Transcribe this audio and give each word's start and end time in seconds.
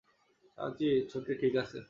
চাচি, 0.57 0.89
ছোটি 1.11 1.33
ঠিক 1.41 1.53
আছে। 1.55 1.79